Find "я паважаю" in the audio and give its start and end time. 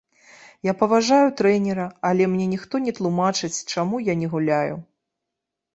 0.67-1.27